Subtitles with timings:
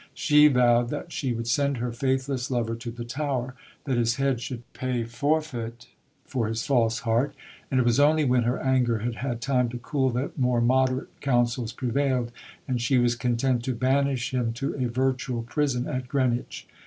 [0.15, 3.53] She vowed that she would send her faithless lover to the Tower,
[3.83, 5.89] that his head should pay forfeit
[6.25, 7.35] for his false heart;
[7.69, 11.21] and it was only when her anger had had time to cool that more moderate
[11.21, 12.31] counsels prevailed,
[12.67, 16.65] and she was content to banish him to a virtual prison at Greenwich.